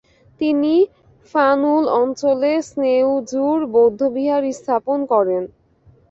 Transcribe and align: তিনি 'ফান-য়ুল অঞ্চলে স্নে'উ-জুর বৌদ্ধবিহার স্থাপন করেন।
তিনি 0.41 0.73
'ফান-য়ুল 1.25 1.85
অঞ্চলে 1.99 2.51
স্নে'উ-জুর 2.69 3.59
বৌদ্ধবিহার 3.73 4.43
স্থাপন 4.51 4.99
করেন। 5.11 5.43